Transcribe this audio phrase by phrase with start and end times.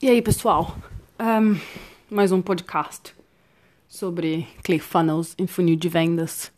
[0.00, 0.78] E aí, pessoal?
[1.18, 1.58] Um,
[2.08, 3.12] mais um podcast
[3.88, 6.52] sobre ClickFunnels e funil de vendas.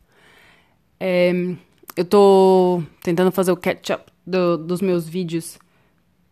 [1.00, 1.32] É,
[1.96, 5.58] eu tô tentando fazer o catch-up do, dos meus vídeos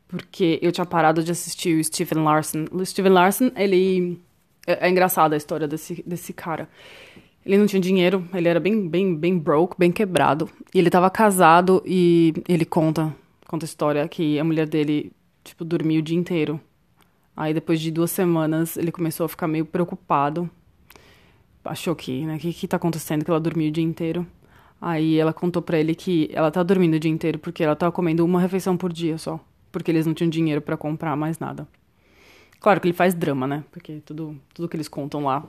[0.07, 2.66] porque eu tinha parado de assistir o Steven Larson.
[2.71, 4.20] O Steven Larson, ele...
[4.66, 6.68] É, é engraçada a história desse, desse cara.
[7.43, 10.50] Ele não tinha dinheiro, ele era bem, bem, bem broke, bem quebrado.
[10.75, 13.16] E ele tava casado e ele conta,
[13.46, 15.11] conta a história que a mulher dele,
[15.43, 16.61] tipo, dormia o dia inteiro
[17.41, 20.51] Aí depois de duas semanas ele começou a ficar meio preocupado.
[21.64, 24.27] Achou que, né, o que que tá acontecendo que ela dormiu o dia inteiro?
[24.81, 27.93] Aí ela contou para ele que ela tá dormindo o dia inteiro porque ela tava
[27.93, 29.39] comendo uma refeição por dia só,
[29.71, 31.69] porque eles não tinham dinheiro para comprar mais nada.
[32.59, 33.62] Claro que ele faz drama, né?
[33.70, 35.45] Porque tudo, tudo que eles contam lá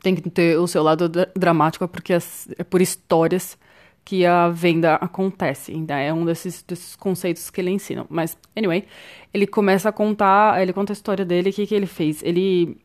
[0.00, 3.58] tem que ter o seu lado dramático, porque é por histórias
[4.04, 5.72] que a venda acontece.
[5.72, 8.06] Ainda é um desses, desses conceitos que ele ensina.
[8.08, 8.84] Mas, anyway,
[9.32, 12.22] ele começa a contar, ele conta a história dele, o que, que ele fez.
[12.22, 12.76] Ele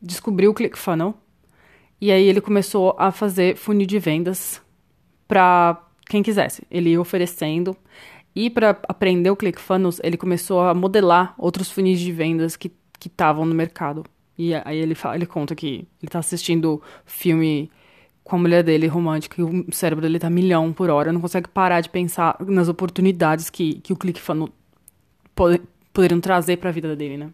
[0.00, 1.14] descobriu o ClickFunnels
[2.00, 4.60] e aí ele começou a fazer funil de vendas
[5.26, 6.62] para quem quisesse.
[6.70, 7.76] Ele ia oferecendo.
[8.34, 12.70] E para aprender o ClickFunnels, ele começou a modelar outros funis de vendas que
[13.06, 14.04] estavam no mercado.
[14.38, 17.70] E aí ele, fala, ele conta que ele está assistindo filme
[18.26, 21.48] com a mulher dele romântica e o cérebro dele tá milhão por hora, não consegue
[21.48, 24.50] parar de pensar nas oportunidades que, que o ClickFunnels
[25.32, 27.30] pode, poderiam trazer para a vida dele, né?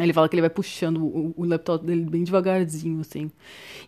[0.00, 3.30] Ele fala que ele vai puxando o, o, laptop dele bem devagarzinho, assim.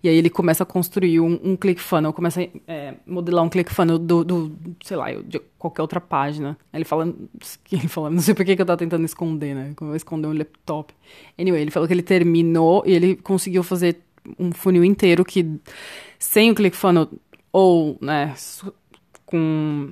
[0.05, 3.99] E aí ele começa a construir um, um ClickFunnels, começa a é, modelar um ClickFunnels
[3.99, 6.57] do, do, sei lá, de qualquer outra página.
[6.73, 7.13] Aí ele fala,
[7.73, 9.73] ele fala, não sei por que, que eu tava tentando esconder, né?
[9.75, 10.95] Como eu esconder um laptop.
[11.37, 14.06] Anyway, ele falou que ele terminou e ele conseguiu fazer
[14.39, 15.61] um funil inteiro que
[16.19, 17.09] sem o ClickFunnels
[17.53, 18.35] ou, né,
[19.25, 19.91] com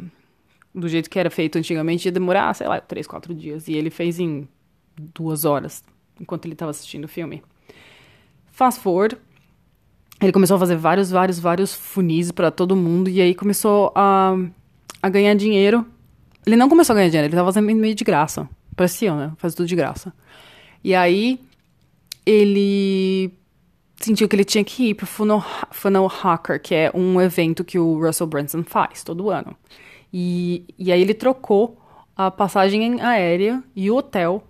[0.74, 3.68] do jeito que era feito antigamente ia demorar, sei lá, três, quatro dias.
[3.68, 4.48] E ele fez em
[4.96, 5.84] duas horas,
[6.20, 7.42] enquanto ele estava assistindo o filme.
[8.50, 9.16] Fast forward,
[10.20, 14.36] ele começou a fazer vários, vários, vários funis para todo mundo e aí começou a,
[15.02, 15.86] a ganhar dinheiro.
[16.46, 18.48] Ele não começou a ganhar dinheiro, ele estava fazendo meio de graça.
[18.77, 19.33] Parecia, né?
[19.36, 20.12] Faz tudo de graça.
[20.83, 21.40] E aí
[22.27, 23.33] ele
[24.04, 27.78] sentiu que ele tinha que ir pro Funnel, Funnel Hacker, que é um evento que
[27.78, 29.56] o Russell Brunson faz todo ano.
[30.12, 31.78] E, e aí ele trocou
[32.16, 34.44] a passagem aérea e o hotel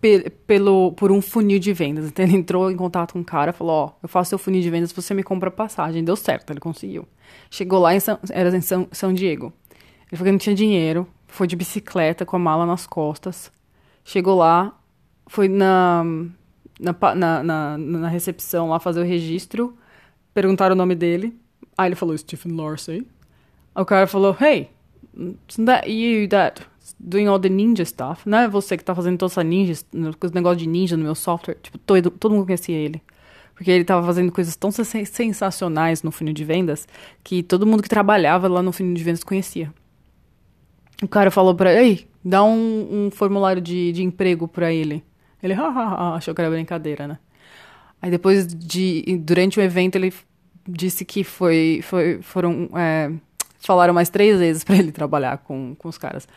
[0.00, 2.06] pe pelo, por um funil de vendas.
[2.06, 4.60] Então ele entrou em contato com o cara, falou, ó, oh, eu faço seu funil
[4.60, 6.04] de vendas, você me compra passagem.
[6.04, 7.06] Deu certo, ele conseguiu.
[7.50, 9.52] Chegou lá, em São, era em São, São Diego.
[10.10, 13.50] Ele falou que não tinha dinheiro, foi de bicicleta com a mala nas costas.
[14.04, 14.78] Chegou lá,
[15.26, 16.04] foi na
[16.82, 19.76] na, na, na, na recepção lá fazer o registro,
[20.34, 21.34] perguntaram o nome dele.
[21.78, 23.06] Aí ele falou Stephen Larsey.
[23.74, 24.68] O cara falou, hey,
[25.48, 26.62] isn't that you that
[26.98, 28.28] doing all the ninja stuff?
[28.28, 29.72] Não é você que tá fazendo toda essa ninja,
[30.20, 31.56] os negócios de ninja no meu software?
[31.62, 33.00] Tipo, todo, todo mundo conhecia ele.
[33.54, 36.88] Porque ele tava fazendo coisas tão sensacionais no funil de vendas
[37.22, 39.72] que todo mundo que trabalhava lá no funil de vendas conhecia.
[41.02, 45.04] O cara falou pra ele, ei, dá um, um formulário de, de emprego pra ele.
[45.42, 47.18] Ele achou que era brincadeira, né?
[48.00, 49.18] Aí depois de.
[49.18, 50.12] Durante o evento, ele
[50.66, 51.80] disse que foi.
[51.82, 52.68] foi foram.
[52.76, 53.10] É,
[53.58, 56.28] falaram mais três vezes para ele trabalhar com, com os caras.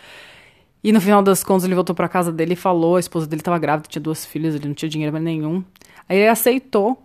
[0.84, 3.42] E no final das contas, ele voltou para casa dele e falou: a esposa dele
[3.42, 5.64] estava grávida, tinha duas filhas, ele não tinha dinheiro nenhum.
[6.08, 7.02] Aí ele aceitou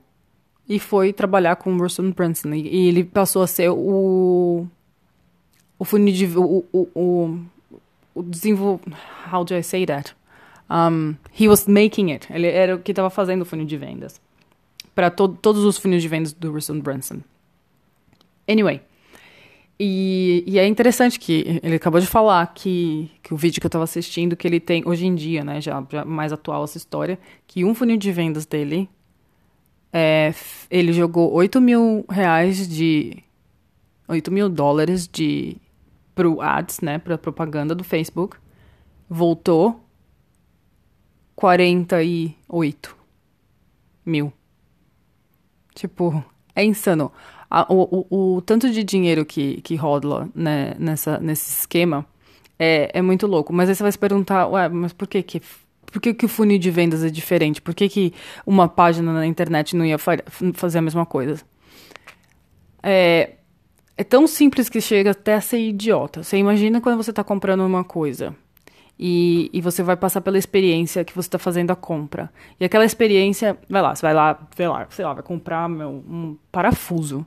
[0.69, 2.53] e foi trabalhar com o Russell Brunson.
[2.53, 4.67] E, e ele passou a ser o.
[5.79, 6.27] O funil de.
[6.39, 7.39] O, o, o,
[8.15, 8.79] o desenvol...
[9.33, 10.15] How do I say that?
[10.71, 12.33] Um, he was making it.
[12.33, 14.21] Ele era o que estava fazendo o funil de vendas.
[14.95, 17.21] Para to todos os funis de vendas do Russell Brunson.
[18.49, 18.81] Anyway.
[19.83, 23.69] E, e, é interessante que ele acabou de falar que, que o vídeo que eu
[23.69, 27.19] estava assistindo, que ele tem hoje em dia, né, já, já, mais atual essa história,
[27.47, 28.91] que um funil de vendas dele,
[29.91, 30.35] é,
[30.71, 33.25] ele jogou 8 mil reais de.
[34.07, 35.57] 8 mil dólares de.
[36.15, 38.37] pro ads, né, pra propaganda do Facebook.
[39.09, 39.81] Voltou
[41.41, 42.97] 48
[44.05, 44.31] mil.
[45.75, 46.23] Tipo,
[46.55, 47.11] é insano.
[47.71, 49.79] o, o, o, tanto de dinheiro que, que
[50.35, 52.05] né, nessa, nesse esquema
[52.59, 53.55] é, é muito louco.
[53.55, 55.41] Mas aí você vai se perguntar, ué, mas por que que...
[55.91, 57.61] Por que, que o funil de vendas é diferente?
[57.61, 58.15] Por que, que
[58.47, 60.19] uma página na internet não ia fa
[60.55, 61.43] fazer a mesma coisa?
[62.81, 63.33] É,
[63.97, 66.23] é tão simples que chega até a ser idiota.
[66.23, 68.37] Você imagina quando você está comprando uma coisa
[69.03, 72.31] e, e você vai passar pela experiência que você está fazendo a compra.
[72.61, 75.89] E aquela experiência, vai lá, você vai lá, sei lá, sei lá vai comprar meu,
[75.89, 77.25] um parafuso.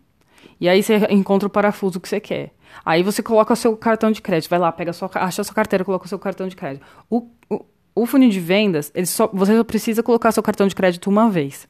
[0.62, 2.52] E aí você encontra o parafuso que você quer.
[2.86, 5.56] Aí você coloca o seu cartão de crédito, vai lá, pega sua, acha a sua
[5.56, 6.86] carteira, coloca o seu cartão de crédito.
[7.10, 7.66] O, o,
[7.96, 11.28] o funil de vendas, ele só, você só precisa colocar seu cartão de crédito uma
[11.28, 11.68] vez.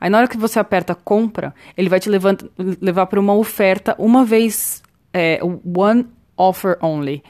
[0.00, 4.24] Aí na hora que você aperta compra, ele vai te levar para uma oferta uma
[4.24, 6.06] vez, é, one
[6.36, 7.24] offer only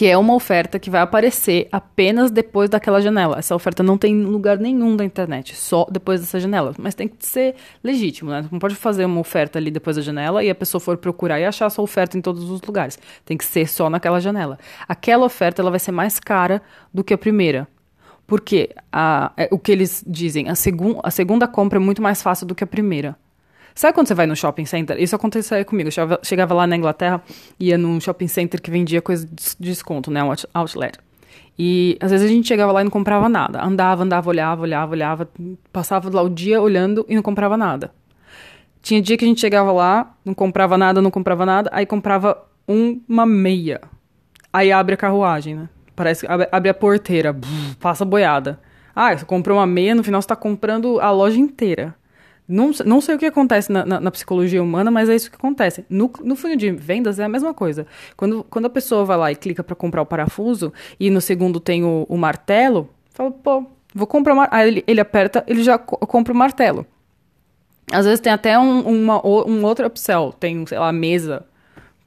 [0.00, 3.38] que é uma oferta que vai aparecer apenas depois daquela janela.
[3.38, 6.74] Essa oferta não tem lugar nenhum da internet, só depois dessa janela.
[6.78, 7.54] Mas tem que ser
[7.84, 8.48] legítimo, né?
[8.50, 11.44] Não pode fazer uma oferta ali depois da janela e a pessoa for procurar e
[11.44, 12.98] achar a sua oferta em todos os lugares.
[13.26, 14.58] Tem que ser só naquela janela.
[14.88, 16.62] Aquela oferta ela vai ser mais cara
[16.94, 17.68] do que a primeira.
[18.26, 22.22] Porque a, é, o que eles dizem, a, segun, a segunda compra é muito mais
[22.22, 23.18] fácil do que a primeira.
[23.74, 25.00] Sabe quando você vai no shopping center?
[25.00, 25.88] Isso acontecia comigo.
[25.88, 27.22] Eu chegava, lá na Inglaterra,
[27.58, 30.22] ia num shopping center que vendia coisa de desconto, né?
[30.22, 30.98] Um outlet.
[31.58, 33.62] E às vezes a gente chegava lá e não comprava nada.
[33.62, 35.28] Andava, andava, olhava, olhava, olhava.
[35.72, 37.92] Passava lá o dia olhando e não comprava nada.
[38.82, 42.46] Tinha dia que a gente chegava lá, não comprava nada, não comprava nada, aí comprava
[42.66, 43.80] uma meia.
[44.52, 45.68] Aí abre a carruagem, né?
[45.94, 47.36] Parece que abre, a porteira,
[47.78, 48.58] passa boiada.
[48.94, 51.94] Ah, você comprou uma meia, no final você está comprando a loja inteira.
[52.50, 55.36] Não, não sei o que acontece na, na, na, psicologia humana, mas é isso que
[55.36, 55.84] acontece.
[55.88, 57.86] No, no funil de vendas é a mesma coisa.
[58.16, 61.60] Quando, quando a pessoa vai lá e clica para comprar o parafuso e no segundo
[61.60, 63.64] tem o, o martelo, fala, pô,
[63.94, 64.60] vou comprar o martelo.
[64.60, 66.84] Aí ele, ele aperta, ele já co compra o martelo.
[67.92, 71.44] Às vezes tem até um, uma, um outro upsell, tem, sei lá, mesa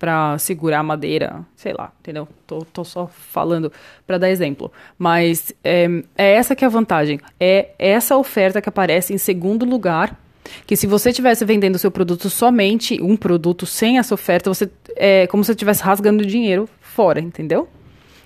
[0.04, 2.28] para segurar a madeira, sei lá, entendeu?
[2.46, 3.72] Tô, tô só falando
[4.06, 4.70] para dar exemplo.
[4.98, 5.88] Mas é,
[6.18, 7.22] é essa que é a vantagem.
[7.40, 10.20] É essa oferta que aparece em segundo lugar
[10.66, 14.70] que se você estivesse vendendo o seu produto somente um produto sem essa oferta, você
[14.96, 17.68] é como se você estivesse rasgando dinheiro fora, entendeu?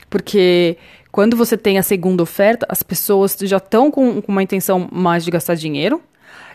[0.09, 0.77] Porque
[1.11, 5.23] quando você tem a segunda oferta, as pessoas já estão com, com uma intenção mais
[5.23, 6.01] de gastar dinheiro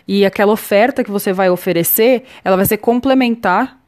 [0.07, 3.79] e aquela oferta que você vai oferecer, ela vai ser complementar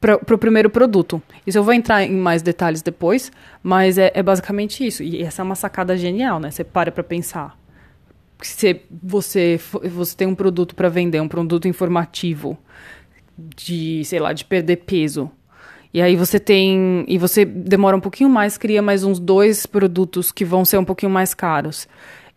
[0.00, 1.22] para o primeiro produto.
[1.46, 3.30] Isso eu vou entrar em mais detalhes depois,
[3.62, 5.02] mas é, é basicamente isso.
[5.02, 6.50] E essa é uma sacada genial, né?
[6.50, 7.56] Você para para pensar
[8.46, 9.60] se você,
[9.90, 12.58] você tem um produto para vender, um produto informativo
[13.36, 15.30] de, sei lá, de perder peso.
[15.94, 17.04] E aí você tem.
[17.06, 20.84] E você demora um pouquinho mais, cria mais uns dois produtos que vão ser um
[20.84, 21.86] pouquinho mais caros.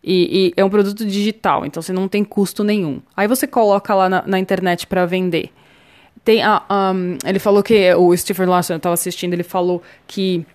[0.04, 3.00] E, e é um produto digital, então você não tem custo nenhum.
[3.16, 5.50] Aí você coloca lá na, na internet para vender.
[6.22, 6.62] Tem a,
[6.94, 10.46] um, ele falou que o Stephen Larson, eu estava assistindo, ele falou que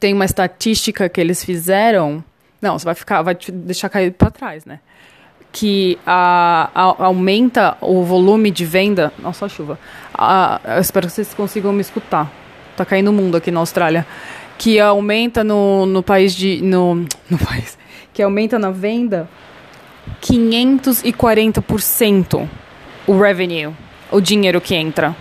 [0.00, 2.24] tem uma estatística que eles fizeram
[2.62, 4.78] não, você vai ficar, vai te deixar cair para trás, né?
[5.50, 9.12] Que a, a, aumenta o volume de venda.
[9.18, 9.76] Nossa, a chuva.
[10.14, 12.30] A, eu espero que vocês consigam me escutar.
[12.76, 14.06] Tá caindo o mundo aqui na Austrália.
[14.56, 16.62] Que aumenta no, no país de.
[16.62, 16.94] No,
[17.28, 17.76] no país.
[18.14, 19.28] Que aumenta na venda
[20.22, 22.48] 540%
[23.06, 23.74] o revenue,
[24.10, 25.16] o dinheiro que entra.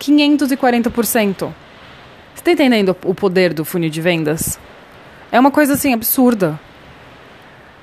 [0.00, 1.52] 540%.
[2.34, 4.58] Você tá entendendo o poder do funil de vendas?
[5.36, 6.58] É uma coisa assim absurda.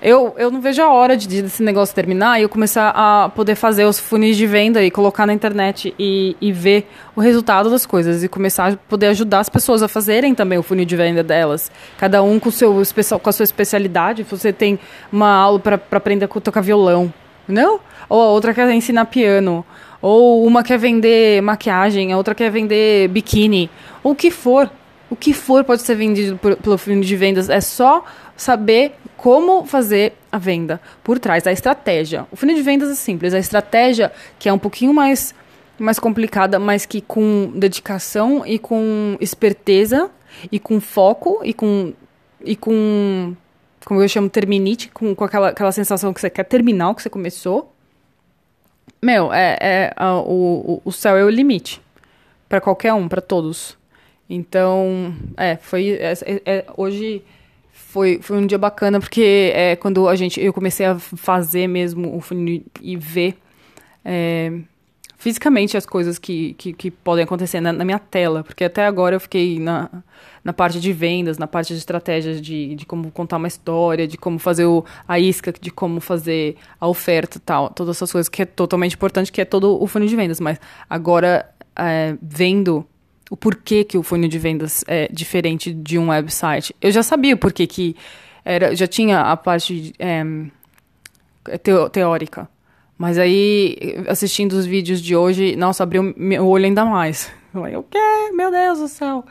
[0.01, 3.53] Eu, eu não vejo a hora de, desse negócio terminar e eu começar a poder
[3.53, 7.85] fazer os funis de venda e colocar na internet e, e ver o resultado das
[7.85, 11.21] coisas e começar a poder ajudar as pessoas a fazerem também o funil de venda
[11.21, 11.71] delas.
[11.95, 12.73] Cada um com, seu
[13.21, 14.23] com a sua especialidade.
[14.23, 14.79] Você tem
[15.11, 17.13] uma aula para aprender a tocar violão,
[17.47, 17.79] não?
[18.09, 19.63] Ou a outra quer ensinar piano.
[20.01, 23.69] Ou uma quer vender maquiagem, a outra quer vender biquíni.
[24.03, 24.71] Ou o que for
[25.13, 27.47] o que for pode ser vendido por, pelo fundo de vendas.
[27.47, 28.04] É só
[28.35, 32.26] saber como fazer a venda por trás, a estratégia.
[32.31, 33.31] O funil de vendas é simples.
[33.31, 35.35] A estratégia, que é um pouquinho mais,
[35.78, 40.09] mais complicada, mas que com dedicação e com esperteza
[40.52, 41.94] e com foco e com,
[42.44, 43.35] e com
[43.85, 47.04] como eu chamo, terminite, com, com aquela, aquela sensação que você quer terminar o que
[47.04, 47.71] você começou.
[48.99, 49.94] Meu, é, é
[50.26, 51.80] o, o céu é o limite.
[52.49, 53.78] para qualquer um, para todos.
[54.33, 55.92] Então, é, foi.
[55.92, 56.13] É,
[56.44, 57.21] é, hoje
[57.71, 62.18] foi, foi um dia bacana, porque é, quando a gente, eu comecei a fazer mesmo
[62.18, 63.37] o funil e ver
[64.04, 64.52] é,
[65.19, 69.18] fisicamente as coisas que, que, que podem acontecer na, na, minha tela, porque até agora
[69.18, 70.04] eu fiquei na,
[70.44, 74.18] na parte de vendas, na parte de estratégias de, de como contar uma história, de
[74.18, 78.42] como fazer o, a isca, de como fazer a oferta tal, todas essas coisas que
[78.42, 80.59] é totalmente importante, que é todo o funil de vendas, mas
[80.90, 82.83] agora é, vendo
[83.33, 86.75] o porquê que o funil de vendas é diferente de um website.
[86.80, 87.95] Eu já sabia o porquê que
[88.45, 90.23] era, já tinha a parte é,
[91.92, 92.47] teórica.
[92.95, 93.75] Mas aí,
[94.07, 97.31] assistindo os vídeos de hoje, nossa, abriu meu olho ainda mais.
[97.52, 97.97] Eu falei, o quê?
[98.33, 99.25] Meu Deus do céu.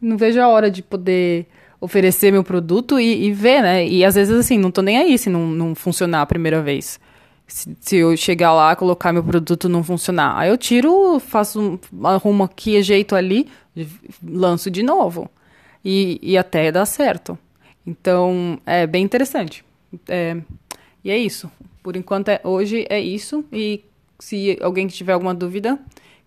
[0.00, 1.46] Não vejo a hora de poder
[1.78, 3.86] oferecer meu produto e, e ver, né?
[3.86, 6.98] E às vezes, assim, não tô nem aí se não, não funcionar a primeira vez.
[7.46, 10.38] Se, se, eu chegar lá, colocar meu produto não funcionar.
[10.38, 13.48] Aí eu tiro, faço, arrumo aqui, ajeito ali,
[14.22, 15.30] lanço de novo.
[15.84, 17.38] e, e até dar certo.
[17.86, 19.64] Então, é bem interessante.
[20.08, 20.36] É,
[21.04, 21.50] e é isso.
[21.82, 23.44] Por enquanto, é, hoje é isso.
[23.52, 23.84] E
[24.18, 25.78] se alguém tiver alguma dúvida,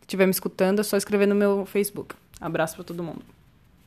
[0.02, 2.16] estiver me escutando, é só escrever no meu Facebook.
[2.40, 3.37] Abraço para todo mundo.